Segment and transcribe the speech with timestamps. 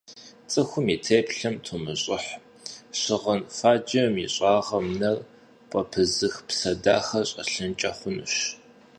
[0.51, 2.31] Цӏыхум и теплъэм тумыщӏыхь:
[2.99, 5.17] щыгъын фаджэм и щӏагъым нэр
[5.69, 8.33] пӏэпызых псэ дахэ щӏэлъынкӏэ хъунущ.